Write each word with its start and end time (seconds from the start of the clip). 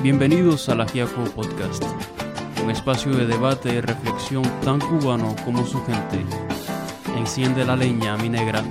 Bienvenidos 0.00 0.68
a 0.68 0.76
la 0.76 0.86
Podcast, 1.34 1.82
un 2.62 2.70
espacio 2.70 3.12
de 3.16 3.26
debate 3.26 3.74
y 3.74 3.80
reflexión 3.80 4.44
tan 4.62 4.78
cubano 4.78 5.34
como 5.44 5.66
su 5.66 5.84
gente. 5.84 6.24
Enciende 7.16 7.64
la 7.64 7.74
leña, 7.74 8.16
mi 8.16 8.28
negra. 8.28 8.62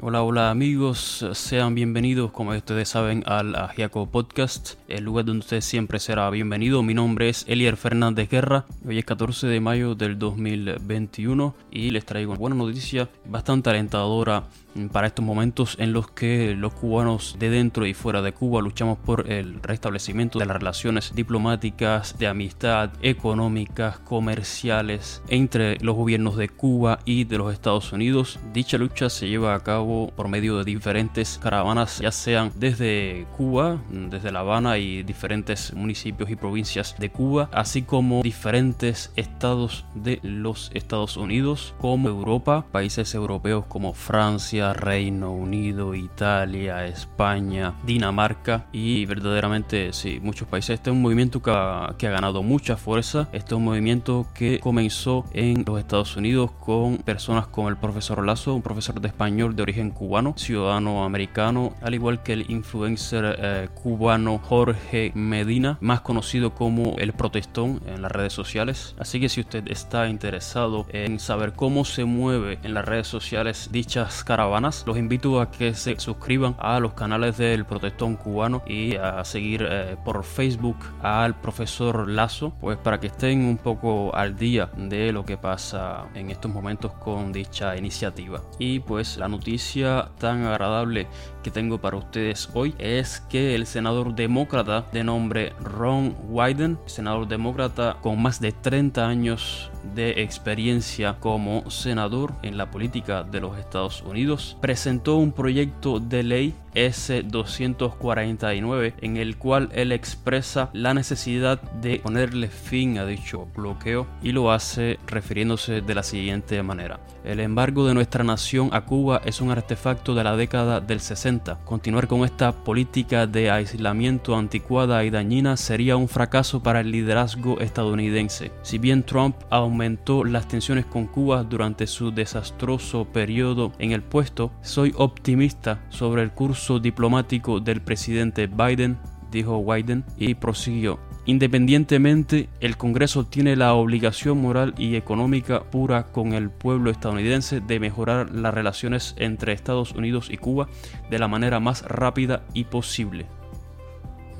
Hola, 0.00 0.22
hola 0.22 0.50
amigos, 0.50 1.24
sean 1.34 1.76
bienvenidos, 1.76 2.32
como 2.32 2.50
ustedes 2.50 2.88
saben, 2.88 3.22
al 3.26 3.54
Ajiaco 3.54 4.06
Podcast, 4.06 4.74
el 4.88 5.04
lugar 5.04 5.24
donde 5.24 5.40
usted 5.40 5.60
siempre 5.60 6.00
será 6.00 6.28
bienvenido. 6.30 6.82
Mi 6.82 6.94
nombre 6.94 7.28
es 7.28 7.44
Elier 7.46 7.76
Fernández 7.76 8.28
Guerra, 8.28 8.64
hoy 8.86 8.98
es 8.98 9.04
14 9.04 9.46
de 9.46 9.60
mayo 9.60 9.94
del 9.94 10.18
2021 10.18 11.54
y 11.70 11.90
les 11.90 12.04
traigo 12.04 12.32
una 12.32 12.40
buena 12.40 12.56
noticia 12.56 13.08
bastante 13.26 13.70
alentadora 13.70 14.44
para 14.92 15.08
estos 15.08 15.24
momentos 15.24 15.76
en 15.78 15.92
los 15.92 16.10
que 16.10 16.54
los 16.54 16.72
cubanos 16.74 17.36
de 17.38 17.50
dentro 17.50 17.86
y 17.86 17.94
fuera 17.94 18.22
de 18.22 18.32
Cuba 18.32 18.62
luchamos 18.62 18.98
por 18.98 19.30
el 19.30 19.62
restablecimiento 19.62 20.38
de 20.38 20.46
las 20.46 20.56
relaciones 20.56 21.12
diplomáticas, 21.14 22.16
de 22.18 22.28
amistad, 22.28 22.90
económicas, 23.02 23.98
comerciales 23.98 25.22
entre 25.28 25.78
los 25.80 25.96
gobiernos 25.96 26.36
de 26.36 26.48
Cuba 26.48 27.00
y 27.04 27.24
de 27.24 27.38
los 27.38 27.52
Estados 27.52 27.92
Unidos. 27.92 28.38
Dicha 28.52 28.78
lucha 28.78 29.10
se 29.10 29.28
lleva 29.28 29.54
a 29.54 29.60
cabo 29.60 30.12
por 30.14 30.28
medio 30.28 30.58
de 30.58 30.64
diferentes 30.64 31.38
caravanas, 31.42 31.98
ya 31.98 32.12
sean 32.12 32.52
desde 32.54 33.26
Cuba, 33.36 33.82
desde 33.90 34.30
La 34.30 34.40
Habana 34.40 34.78
y 34.78 35.02
diferentes 35.02 35.72
municipios 35.74 36.30
y 36.30 36.36
provincias 36.36 36.94
de 36.98 37.10
Cuba, 37.10 37.48
así 37.52 37.82
como 37.82 38.22
diferentes 38.22 39.12
estados 39.16 39.84
de 39.94 40.20
los 40.22 40.70
Estados 40.74 41.16
Unidos, 41.16 41.74
como 41.78 42.08
Europa, 42.08 42.66
países 42.70 43.14
europeos 43.14 43.64
como 43.66 43.94
Francia, 43.94 44.67
Reino 44.72 45.32
Unido, 45.32 45.94
Italia, 45.94 46.86
España, 46.86 47.74
Dinamarca 47.84 48.66
y 48.72 49.06
verdaderamente 49.06 49.92
sí, 49.92 50.20
muchos 50.22 50.48
países. 50.48 50.70
Este 50.70 50.90
es 50.90 50.96
un 50.96 51.02
movimiento 51.02 51.42
que 51.42 51.50
ha, 51.50 51.94
que 51.98 52.06
ha 52.06 52.10
ganado 52.10 52.42
mucha 52.42 52.76
fuerza. 52.76 53.28
Este 53.32 53.54
es 53.54 53.58
un 53.58 53.64
movimiento 53.64 54.26
que 54.34 54.60
comenzó 54.60 55.24
en 55.32 55.64
los 55.66 55.78
Estados 55.78 56.16
Unidos 56.16 56.50
con 56.52 56.98
personas 56.98 57.46
como 57.46 57.68
el 57.68 57.76
profesor 57.76 58.24
Lazo, 58.24 58.54
un 58.54 58.62
profesor 58.62 59.00
de 59.00 59.08
español 59.08 59.56
de 59.56 59.62
origen 59.62 59.90
cubano, 59.90 60.34
ciudadano 60.36 61.04
americano, 61.04 61.74
al 61.82 61.94
igual 61.94 62.22
que 62.22 62.32
el 62.32 62.50
influencer 62.50 63.36
eh, 63.38 63.68
cubano 63.74 64.38
Jorge 64.38 65.12
Medina, 65.14 65.78
más 65.80 66.00
conocido 66.00 66.54
como 66.54 66.96
el 66.98 67.12
protestón 67.12 67.80
en 67.86 68.02
las 68.02 68.12
redes 68.12 68.32
sociales. 68.32 68.94
Así 68.98 69.20
que 69.20 69.28
si 69.28 69.40
usted 69.40 69.68
está 69.68 70.08
interesado 70.08 70.86
en 70.90 71.18
saber 71.20 71.52
cómo 71.52 71.84
se 71.84 72.04
mueve 72.04 72.58
en 72.62 72.74
las 72.74 72.84
redes 72.84 73.06
sociales 73.06 73.68
dichas 73.72 74.24
caravanas, 74.24 74.47
los 74.86 74.96
invito 74.96 75.40
a 75.40 75.50
que 75.50 75.74
se 75.74 75.98
suscriban 76.00 76.56
a 76.58 76.80
los 76.80 76.94
canales 76.94 77.36
del 77.36 77.66
Protestón 77.66 78.16
Cubano 78.16 78.62
y 78.66 78.96
a 78.96 79.22
seguir 79.24 79.66
eh, 79.68 79.96
por 80.04 80.24
Facebook 80.24 80.76
al 81.02 81.38
profesor 81.38 82.08
Lazo, 82.08 82.54
pues 82.60 82.78
para 82.78 82.98
que 82.98 83.08
estén 83.08 83.44
un 83.44 83.58
poco 83.58 84.14
al 84.14 84.36
día 84.36 84.70
de 84.76 85.12
lo 85.12 85.24
que 85.24 85.36
pasa 85.36 86.06
en 86.14 86.30
estos 86.30 86.50
momentos 86.50 86.92
con 86.92 87.30
dicha 87.30 87.76
iniciativa. 87.76 88.42
Y 88.58 88.80
pues 88.80 89.18
la 89.18 89.28
noticia 89.28 90.08
tan 90.18 90.44
agradable 90.44 91.08
tengo 91.50 91.78
para 91.78 91.96
ustedes 91.96 92.48
hoy 92.54 92.74
es 92.78 93.20
que 93.28 93.54
el 93.54 93.66
senador 93.66 94.14
demócrata 94.14 94.86
de 94.92 95.04
nombre 95.04 95.52
Ron 95.60 96.14
Wyden, 96.28 96.78
senador 96.86 97.28
demócrata 97.28 97.96
con 98.00 98.20
más 98.20 98.40
de 98.40 98.52
30 98.52 99.06
años 99.06 99.70
de 99.94 100.22
experiencia 100.22 101.16
como 101.20 101.70
senador 101.70 102.34
en 102.42 102.58
la 102.58 102.70
política 102.70 103.22
de 103.22 103.40
los 103.40 103.58
Estados 103.58 104.02
Unidos, 104.02 104.56
presentó 104.60 105.16
un 105.16 105.32
proyecto 105.32 106.00
de 106.00 106.22
ley 106.22 106.54
S-249 106.86 108.94
en 109.00 109.16
el 109.16 109.36
cual 109.36 109.70
él 109.72 109.92
expresa 109.92 110.70
la 110.72 110.94
necesidad 110.94 111.60
de 111.80 112.00
ponerle 112.00 112.48
fin 112.48 112.98
a 112.98 113.06
dicho 113.06 113.48
bloqueo 113.54 114.06
y 114.22 114.32
lo 114.32 114.52
hace 114.52 114.98
refiriéndose 115.06 115.80
de 115.80 115.94
la 115.94 116.02
siguiente 116.02 116.62
manera. 116.62 117.00
El 117.24 117.40
embargo 117.40 117.86
de 117.86 117.94
nuestra 117.94 118.24
nación 118.24 118.70
a 118.72 118.82
Cuba 118.82 119.20
es 119.24 119.40
un 119.40 119.50
artefacto 119.50 120.14
de 120.14 120.24
la 120.24 120.36
década 120.36 120.80
del 120.80 121.00
60. 121.00 121.60
Continuar 121.64 122.06
con 122.06 122.24
esta 122.24 122.52
política 122.52 123.26
de 123.26 123.50
aislamiento 123.50 124.36
anticuada 124.36 125.04
y 125.04 125.10
dañina 125.10 125.56
sería 125.56 125.96
un 125.96 126.08
fracaso 126.08 126.62
para 126.62 126.80
el 126.80 126.90
liderazgo 126.90 127.60
estadounidense. 127.60 128.52
Si 128.62 128.78
bien 128.78 129.02
Trump 129.02 129.36
aumentó 129.50 130.24
las 130.24 130.48
tensiones 130.48 130.86
con 130.86 131.06
Cuba 131.06 131.42
durante 131.42 131.86
su 131.86 132.12
desastroso 132.12 133.04
periodo 133.04 133.72
en 133.78 133.92
el 133.92 134.02
puesto, 134.02 134.52
soy 134.62 134.94
optimista 134.96 135.80
sobre 135.88 136.22
el 136.22 136.30
curso 136.30 136.67
diplomático 136.78 137.60
del 137.60 137.80
presidente 137.80 138.46
Biden, 138.46 138.98
dijo 139.30 139.64
Biden, 139.64 140.04
y 140.18 140.34
prosiguió. 140.34 141.00
Independientemente, 141.24 142.48
el 142.60 142.76
Congreso 142.76 143.24
tiene 143.24 143.56
la 143.56 143.74
obligación 143.74 144.40
moral 144.40 144.74
y 144.78 144.96
económica 144.96 145.64
pura 145.64 146.04
con 146.04 146.32
el 146.32 146.50
pueblo 146.50 146.90
estadounidense 146.90 147.60
de 147.60 147.80
mejorar 147.80 148.30
las 148.30 148.54
relaciones 148.54 149.14
entre 149.18 149.52
Estados 149.52 149.92
Unidos 149.92 150.28
y 150.30 150.38
Cuba 150.38 150.68
de 151.10 151.18
la 151.18 151.28
manera 151.28 151.60
más 151.60 151.82
rápida 151.82 152.44
y 152.54 152.64
posible. 152.64 153.26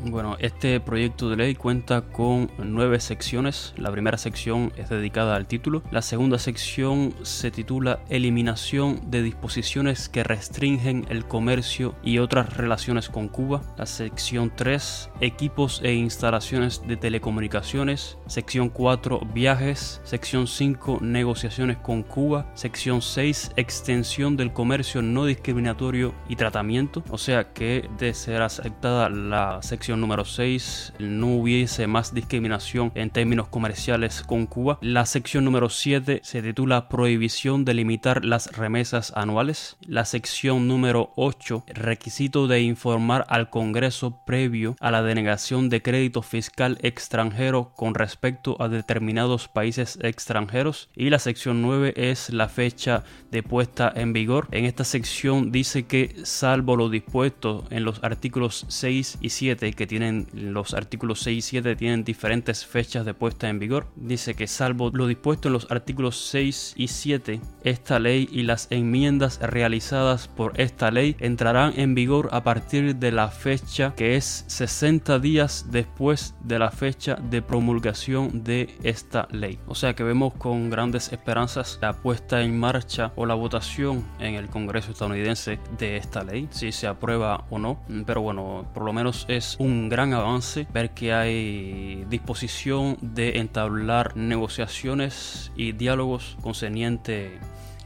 Bueno, 0.04 0.36
este 0.38 0.78
proyecto 0.78 1.28
de 1.28 1.36
ley 1.36 1.54
cuenta 1.56 2.03
con 2.03 2.50
nueve 2.59 3.00
secciones. 3.00 3.75
La 3.76 3.91
primera 3.91 4.16
sección 4.16 4.72
es 4.76 4.88
dedicada 4.88 5.34
al 5.34 5.47
título. 5.48 5.82
La 5.91 6.03
segunda 6.03 6.38
sección 6.38 7.14
se 7.22 7.50
titula 7.50 7.98
Eliminación 8.09 9.10
de 9.10 9.22
disposiciones 9.22 10.09
que 10.09 10.22
restringen 10.22 11.04
el 11.09 11.26
comercio 11.26 11.97
y 12.04 12.19
otras 12.19 12.56
relaciones 12.56 13.09
con 13.09 13.26
Cuba. 13.28 13.62
La 13.76 13.86
sección 13.86 14.53
3, 14.54 15.10
Equipos 15.20 15.81
e 15.82 15.94
instalaciones 15.94 16.86
de 16.86 16.97
telecomunicaciones. 16.97 18.19
Sección 18.28 18.69
4, 18.69 19.20
Viajes. 19.34 20.00
Sección 20.04 20.47
5, 20.47 20.98
Negociaciones 21.03 21.76
con 21.76 22.04
Cuba. 22.04 22.53
Sección 22.54 23.03
6, 23.03 23.53
Extensión 23.56 24.36
del 24.36 24.53
comercio 24.53 25.03
no 25.03 25.25
discriminatorio 25.25 26.15
y 26.28 26.36
tratamiento. 26.36 27.03
O 27.10 27.19
sea 27.19 27.53
que 27.53 27.91
de 27.98 28.15
ser 28.15 28.42
aceptada 28.42 29.09
la 29.10 29.60
sección 29.60 29.88
número 29.97 30.25
6 30.25 30.94
no 30.99 31.28
hubiese 31.37 31.87
más 31.87 32.12
discriminación 32.12 32.93
en 32.94 33.10
términos 33.10 33.49
comerciales 33.49 34.22
con 34.22 34.47
Cuba. 34.47 34.78
La 34.82 35.06
sección 35.06 35.44
número 35.44 35.71
7 35.71 36.21
se 36.22 36.43
titula 36.43 36.88
Prohibición 36.88 37.65
de 37.65 37.75
limitar 37.75 38.25
las 38.25 38.56
remesas 38.56 39.12
anuales. 39.16 39.77
La 39.87 40.04
sección 40.04 40.69
número 40.69 41.12
8 41.16 41.65
Requisito 41.69 42.47
de 42.47 42.60
informar 42.60 43.25
al 43.28 43.48
Congreso 43.50 44.21
previo 44.27 44.77
a 44.81 44.91
la 44.91 45.03
denegación 45.03 45.69
de 45.71 45.81
crédito 45.81 46.22
fiscal 46.22 46.78
extranjero 46.82 47.72
con 47.75 47.94
respecto 47.94 48.60
a 48.60 48.69
determinados 48.69 49.48
países 49.48 49.98
extranjeros. 50.03 50.91
Y 50.94 51.10
la 51.10 51.19
sección 51.19 51.62
9 51.62 51.94
es 51.97 52.31
la 52.31 52.48
fecha 52.48 53.04
de 53.31 53.43
puesta 53.43 53.93
en 53.94 54.12
vigor. 54.12 54.48
En 54.50 54.66
esta 54.66 54.84
sección 54.84 55.50
dice 55.53 55.87
que 55.87 56.15
salvo 56.25 56.77
lo 56.77 56.91
dispuesto 56.91 57.65
en 57.71 57.84
los 57.84 58.03
artículos 58.04 58.66
6 58.69 59.19
y 59.21 59.31
7 59.31 59.78
que 59.78 59.87
tienen 59.87 60.27
los 60.33 60.75
artículos 60.75 61.21
6 61.21 61.39
y 61.39 61.41
7 61.41 61.77
tienen 61.77 62.03
diferentes 62.03 62.66
fechas 62.66 63.06
de 63.06 63.15
puesta 63.15 63.49
en 63.49 63.61
vigor. 63.61 63.87
Dice 63.94 64.34
que 64.34 64.49
salvo 64.49 64.91
lo 64.93 65.06
dispuesto 65.06 65.49
en 65.49 65.53
los 65.53 65.71
artículos 65.71 66.16
6 66.31 66.75
y 66.77 66.89
7, 66.89 67.41
esta 67.62 68.00
ley 68.00 68.28
y 68.33 68.43
las 68.43 68.66
enmiendas 68.71 69.39
realizadas 69.41 70.27
por 70.27 70.61
esta 70.61 70.91
ley 70.91 71.15
entrarán 71.21 71.75
en 71.77 71.94
vigor 71.94 72.28
a 72.33 72.43
partir 72.43 72.97
de 72.97 73.12
la 73.12 73.28
fecha 73.28 73.94
que 73.94 74.16
es 74.16 74.44
60 74.49 75.21
días 75.21 75.66
después 75.71 76.34
de 76.43 76.59
la 76.59 76.72
fecha 76.72 77.15
de 77.15 77.41
promulgación 77.41 78.43
de 78.43 78.75
esta 78.83 79.28
ley. 79.31 79.60
O 79.69 79.77
sea 79.77 79.95
que 79.95 80.03
vemos 80.03 80.34
con 80.34 80.71
grandes 80.71 81.13
esperanzas 81.13 81.78
la 81.80 81.92
puesta 81.92 82.42
en 82.42 82.59
marcha 82.59 83.13
o 83.15 83.27
la 83.27 83.34
votación 83.34 84.04
en 84.19 84.34
el 84.34 84.48
Congreso 84.48 84.91
estadounidense 84.91 85.60
de 85.78 85.97
esta 85.97 86.25
ley, 86.25 86.48
si 86.51 86.72
se 86.72 86.89
aprueba 86.89 87.45
o 87.51 87.60
no. 87.60 87.78
Pero 88.07 88.22
bueno, 88.22 88.69
por 88.75 88.83
lo 88.83 88.92
menos 88.92 89.25
es 89.28 89.54
un 89.60 89.67
un 89.68 89.88
gran 89.88 90.15
avance 90.15 90.66
ver 90.72 90.91
que 90.91 91.12
hay 91.12 92.04
disposición 92.09 92.97
de 93.00 93.38
entablar 93.38 94.16
negociaciones 94.16 95.53
y 95.56 95.72
diálogos 95.72 96.36
concerniente 96.41 97.38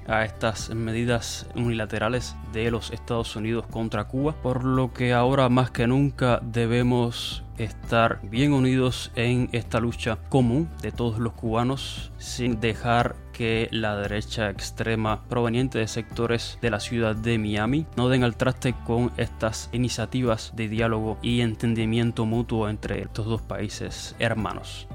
a 0.07 0.25
estas 0.25 0.71
medidas 0.71 1.47
unilaterales 1.55 2.37
de 2.53 2.71
los 2.71 2.91
Estados 2.91 3.37
Unidos 3.37 3.67
contra 3.67 4.05
Cuba, 4.05 4.35
por 4.43 4.65
lo 4.65 4.93
que 4.93 5.13
ahora 5.13 5.49
más 5.49 5.71
que 5.71 5.87
nunca 5.87 6.41
debemos 6.43 7.45
estar 7.59 8.21
bien 8.23 8.53
unidos 8.53 9.13
en 9.15 9.49
esta 9.53 9.81
lucha 9.81 10.17
común 10.29 10.69
de 10.81 10.91
todos 10.91 11.19
los 11.19 11.35
cubanos 11.35 12.11
sin 12.19 12.61
dejar 12.61 13.15
que 13.33 13.69
la 13.71 13.97
derecha 13.97 14.51
extrema 14.51 15.23
proveniente 15.29 15.79
de 15.79 15.89
sectores 15.89 16.59
de 16.61 16.71
la 16.71 16.81
ciudad 16.81 17.15
de 17.15 17.39
Miami 17.39 17.87
no 17.97 18.09
den 18.09 18.25
al 18.25 18.37
traste 18.37 18.75
con 18.85 19.13
estas 19.17 19.69
iniciativas 19.73 20.53
de 20.55 20.69
diálogo 20.69 21.19
y 21.23 21.41
entendimiento 21.41 22.27
mutuo 22.27 22.69
entre 22.69 23.03
estos 23.03 23.27
dos 23.27 23.43
países 23.43 24.17
hermanos. 24.19 24.87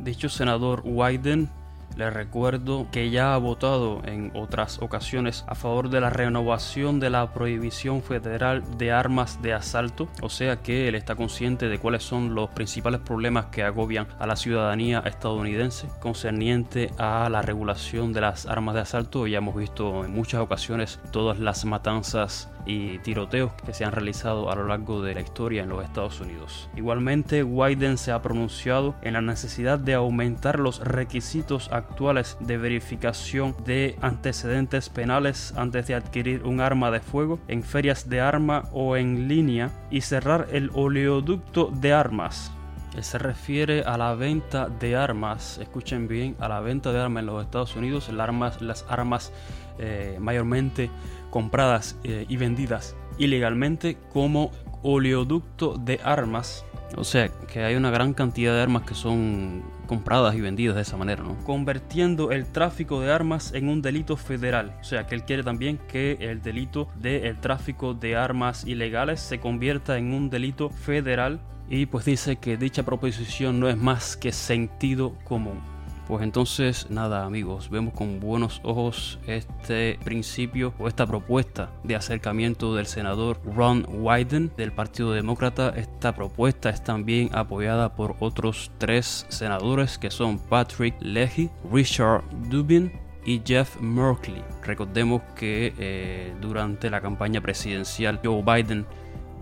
Dicho 0.00 0.28
senador 0.28 0.82
Wyden 0.84 1.48
Les 1.96 2.12
recuerdo 2.12 2.86
que 2.90 3.10
ya 3.10 3.34
ha 3.34 3.38
votado 3.38 4.00
en 4.04 4.30
otras 4.34 4.80
ocasiones 4.80 5.44
a 5.46 5.54
favor 5.54 5.90
de 5.90 6.00
la 6.00 6.10
renovación 6.10 7.00
de 7.00 7.10
la 7.10 7.32
prohibición 7.32 8.02
federal 8.02 8.62
de 8.78 8.92
armas 8.92 9.42
de 9.42 9.52
asalto, 9.52 10.08
o 10.22 10.28
sea 10.28 10.56
que 10.56 10.88
él 10.88 10.94
está 10.94 11.14
consciente 11.14 11.68
de 11.68 11.78
cuáles 11.78 12.02
son 12.02 12.34
los 12.34 12.50
principales 12.50 13.00
problemas 13.00 13.46
que 13.46 13.62
agobian 13.62 14.06
a 14.18 14.26
la 14.26 14.36
ciudadanía 14.36 15.00
estadounidense 15.04 15.88
concerniente 16.00 16.90
a 16.98 17.28
la 17.28 17.42
regulación 17.42 18.12
de 18.12 18.22
las 18.22 18.46
armas 18.46 18.74
de 18.74 18.80
asalto. 18.80 19.26
Ya 19.26 19.38
hemos 19.38 19.56
visto 19.56 20.04
en 20.04 20.12
muchas 20.12 20.40
ocasiones 20.40 21.00
todas 21.10 21.38
las 21.38 21.64
matanzas 21.64 22.50
y 22.66 22.98
tiroteos 22.98 23.52
que 23.64 23.74
se 23.74 23.84
han 23.84 23.92
realizado 23.92 24.50
a 24.50 24.54
lo 24.54 24.66
largo 24.66 25.02
de 25.02 25.14
la 25.14 25.20
historia 25.20 25.62
en 25.62 25.68
los 25.68 25.84
Estados 25.84 26.20
Unidos. 26.20 26.68
Igualmente, 26.76 27.42
Wyden 27.42 27.98
se 27.98 28.12
ha 28.12 28.22
pronunciado 28.22 28.94
en 29.02 29.14
la 29.14 29.20
necesidad 29.20 29.78
de 29.78 29.94
aumentar 29.94 30.58
los 30.58 30.80
requisitos 30.80 31.70
actuales 31.72 32.36
de 32.40 32.58
verificación 32.58 33.54
de 33.64 33.96
antecedentes 34.00 34.88
penales 34.88 35.54
antes 35.56 35.86
de 35.86 35.94
adquirir 35.94 36.42
un 36.44 36.60
arma 36.60 36.90
de 36.90 37.00
fuego 37.00 37.38
en 37.48 37.62
ferias 37.62 38.08
de 38.08 38.20
arma 38.20 38.64
o 38.72 38.96
en 38.96 39.28
línea 39.28 39.70
y 39.90 40.02
cerrar 40.02 40.48
el 40.52 40.70
oleoducto 40.74 41.70
de 41.72 41.92
armas 41.92 42.52
se 43.00 43.18
refiere 43.18 43.82
a 43.82 43.96
la 43.96 44.14
venta 44.14 44.68
de 44.68 44.96
armas, 44.96 45.58
escuchen 45.58 46.08
bien, 46.08 46.36
a 46.40 46.48
la 46.48 46.60
venta 46.60 46.92
de 46.92 47.00
armas 47.00 47.22
en 47.22 47.26
los 47.26 47.42
Estados 47.42 47.74
Unidos, 47.76 48.10
las 48.10 48.84
armas, 48.88 49.32
eh, 49.78 50.18
mayormente 50.20 50.90
compradas 51.30 51.96
eh, 52.04 52.26
y 52.28 52.36
vendidas 52.36 52.94
ilegalmente 53.18 53.96
como 54.12 54.50
oleoducto 54.82 55.76
de 55.78 56.00
armas. 56.04 56.64
O 56.96 57.04
sea, 57.04 57.28
que 57.28 57.64
hay 57.64 57.74
una 57.74 57.90
gran 57.90 58.12
cantidad 58.12 58.52
de 58.52 58.60
armas 58.60 58.82
que 58.82 58.94
son 58.94 59.62
compradas 59.86 60.34
y 60.34 60.40
vendidas 60.40 60.74
de 60.74 60.82
esa 60.82 60.96
manera, 60.96 61.22
¿no? 61.22 61.36
Convirtiendo 61.44 62.32
el 62.32 62.46
tráfico 62.46 63.00
de 63.00 63.10
armas 63.10 63.52
en 63.54 63.68
un 63.68 63.80
delito 63.80 64.16
federal. 64.16 64.76
O 64.80 64.84
sea, 64.84 65.06
que 65.06 65.14
él 65.14 65.24
quiere 65.24 65.42
también 65.42 65.78
que 65.88 66.18
el 66.20 66.42
delito 66.42 66.88
del 66.96 67.38
tráfico 67.38 67.94
de 67.94 68.16
armas 68.16 68.66
ilegales 68.66 69.20
se 69.20 69.40
convierta 69.40 69.96
en 69.96 70.12
un 70.12 70.28
delito 70.28 70.68
federal. 70.68 71.40
Y 71.72 71.86
pues 71.86 72.04
dice 72.04 72.36
que 72.36 72.58
dicha 72.58 72.82
proposición 72.82 73.58
no 73.58 73.66
es 73.66 73.78
más 73.78 74.18
que 74.18 74.30
sentido 74.30 75.14
común. 75.24 75.58
Pues 76.06 76.22
entonces, 76.22 76.90
nada 76.90 77.24
amigos, 77.24 77.70
vemos 77.70 77.94
con 77.94 78.20
buenos 78.20 78.60
ojos 78.62 79.18
este 79.26 79.98
principio 80.04 80.74
o 80.78 80.86
esta 80.86 81.06
propuesta 81.06 81.70
de 81.82 81.96
acercamiento 81.96 82.74
del 82.74 82.84
senador 82.84 83.40
Ron 83.56 83.86
Wyden 83.88 84.52
del 84.54 84.72
Partido 84.72 85.12
Demócrata. 85.12 85.72
Esta 85.74 86.14
propuesta 86.14 86.68
es 86.68 86.84
también 86.84 87.30
apoyada 87.32 87.96
por 87.96 88.16
otros 88.20 88.70
tres 88.76 89.24
senadores 89.30 89.96
que 89.96 90.10
son 90.10 90.38
Patrick 90.38 90.94
Leahy, 91.00 91.48
Richard 91.72 92.22
Dubin 92.50 92.92
y 93.24 93.40
Jeff 93.42 93.80
Merkley. 93.80 94.44
Recordemos 94.62 95.22
que 95.34 95.72
eh, 95.78 96.34
durante 96.38 96.90
la 96.90 97.00
campaña 97.00 97.40
presidencial 97.40 98.20
Joe 98.22 98.42
Biden 98.42 98.84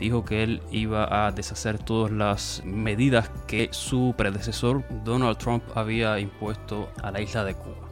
dijo 0.00 0.24
que 0.24 0.42
él 0.42 0.62
iba 0.72 1.26
a 1.26 1.30
deshacer 1.30 1.78
todas 1.78 2.10
las 2.10 2.62
medidas 2.64 3.30
que 3.46 3.68
su 3.70 4.14
predecesor 4.16 4.82
Donald 5.04 5.36
Trump 5.38 5.62
había 5.74 6.18
impuesto 6.18 6.90
a 7.02 7.10
la 7.10 7.20
isla 7.20 7.44
de 7.44 7.54
Cuba. 7.54 7.89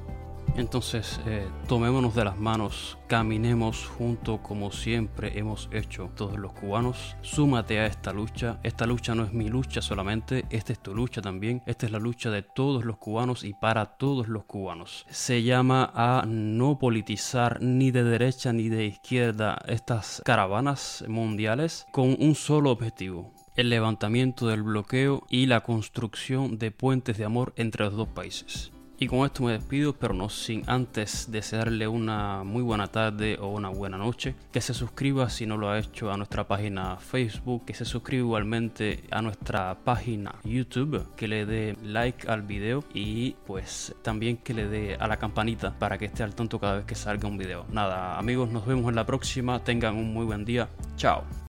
Entonces, 0.58 1.20
eh, 1.24 1.48
tomémonos 1.68 2.16
de 2.16 2.24
las 2.24 2.36
manos, 2.36 2.98
caminemos 3.06 3.86
junto 3.86 4.42
como 4.42 4.72
siempre 4.72 5.38
hemos 5.38 5.68
hecho 5.70 6.10
todos 6.16 6.36
los 6.36 6.52
cubanos. 6.52 7.16
Súmate 7.22 7.78
a 7.78 7.86
esta 7.86 8.12
lucha. 8.12 8.58
Esta 8.64 8.84
lucha 8.84 9.14
no 9.14 9.22
es 9.22 9.32
mi 9.32 9.48
lucha 9.48 9.80
solamente, 9.80 10.46
esta 10.50 10.72
es 10.72 10.80
tu 10.80 10.96
lucha 10.96 11.22
también. 11.22 11.62
Esta 11.64 11.86
es 11.86 11.92
la 11.92 12.00
lucha 12.00 12.32
de 12.32 12.42
todos 12.42 12.84
los 12.84 12.96
cubanos 12.96 13.44
y 13.44 13.54
para 13.54 13.86
todos 13.86 14.26
los 14.26 14.46
cubanos. 14.46 15.06
Se 15.08 15.44
llama 15.44 15.92
a 15.94 16.24
no 16.26 16.76
politizar 16.80 17.62
ni 17.62 17.92
de 17.92 18.02
derecha 18.02 18.52
ni 18.52 18.68
de 18.68 18.86
izquierda 18.86 19.62
estas 19.68 20.22
caravanas 20.24 21.04
mundiales 21.06 21.86
con 21.92 22.16
un 22.18 22.34
solo 22.34 22.72
objetivo, 22.72 23.32
el 23.54 23.70
levantamiento 23.70 24.48
del 24.48 24.64
bloqueo 24.64 25.24
y 25.30 25.46
la 25.46 25.60
construcción 25.60 26.58
de 26.58 26.72
puentes 26.72 27.16
de 27.16 27.26
amor 27.26 27.52
entre 27.56 27.84
los 27.84 27.94
dos 27.94 28.08
países. 28.08 28.72
Y 29.00 29.06
con 29.06 29.24
esto 29.24 29.44
me 29.44 29.52
despido, 29.52 29.92
pero 29.92 30.12
no 30.12 30.28
sin 30.28 30.64
antes 30.66 31.30
desearle 31.30 31.86
una 31.86 32.42
muy 32.42 32.62
buena 32.62 32.88
tarde 32.88 33.38
o 33.40 33.48
una 33.48 33.68
buena 33.68 33.96
noche. 33.96 34.34
Que 34.50 34.60
se 34.60 34.74
suscriba 34.74 35.30
si 35.30 35.46
no 35.46 35.56
lo 35.56 35.70
ha 35.70 35.78
hecho 35.78 36.10
a 36.10 36.16
nuestra 36.16 36.48
página 36.48 36.96
Facebook, 36.96 37.64
que 37.64 37.74
se 37.74 37.84
suscriba 37.84 38.24
igualmente 38.24 39.04
a 39.12 39.22
nuestra 39.22 39.78
página 39.84 40.34
YouTube, 40.42 41.06
que 41.14 41.28
le 41.28 41.46
dé 41.46 41.76
like 41.82 42.28
al 42.28 42.42
video 42.42 42.82
y 42.92 43.36
pues 43.46 43.94
también 44.02 44.38
que 44.38 44.52
le 44.52 44.66
dé 44.66 44.96
a 44.96 45.06
la 45.06 45.16
campanita 45.16 45.78
para 45.78 45.96
que 45.96 46.06
esté 46.06 46.24
al 46.24 46.34
tanto 46.34 46.58
cada 46.58 46.76
vez 46.76 46.84
que 46.84 46.96
salga 46.96 47.28
un 47.28 47.38
video. 47.38 47.66
Nada, 47.70 48.18
amigos, 48.18 48.50
nos 48.50 48.66
vemos 48.66 48.88
en 48.88 48.96
la 48.96 49.06
próxima. 49.06 49.62
Tengan 49.62 49.94
un 49.94 50.12
muy 50.12 50.26
buen 50.26 50.44
día. 50.44 50.68
Chao. 50.96 51.47